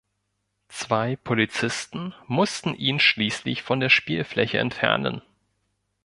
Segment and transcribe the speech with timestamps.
[0.69, 5.21] Zwei Polizisten mussten ihn schließlich von der Spielfläche entfernen.